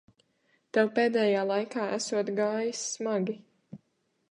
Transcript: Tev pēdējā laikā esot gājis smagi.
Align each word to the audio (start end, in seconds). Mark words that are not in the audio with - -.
Tev 0.77 0.89
pēdējā 0.99 1.43
laikā 1.51 1.85
esot 1.99 2.33
gājis 2.41 2.83
smagi. 2.97 3.39